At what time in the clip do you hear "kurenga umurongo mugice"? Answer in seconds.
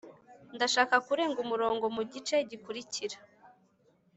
1.07-2.35